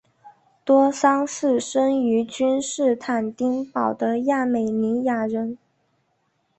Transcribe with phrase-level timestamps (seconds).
[0.65, 5.59] 多桑是生于君士坦丁堡的亚美尼亚人。